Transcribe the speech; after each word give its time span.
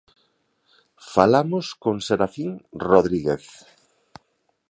Falamos 1.13 1.65
con 1.83 1.95
Serafín 2.07 2.51
Rodríguez. 2.87 3.45